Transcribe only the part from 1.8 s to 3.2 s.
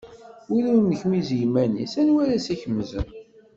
anwa ara as-ikemzen.